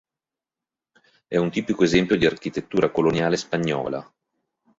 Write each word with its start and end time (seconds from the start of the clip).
È 1.27 1.37
un 1.37 1.51
tipico 1.51 1.83
esempio 1.83 2.15
di 2.17 2.25
architettura 2.25 2.89
coloniale 2.89 3.37
spagnola. 3.37 4.11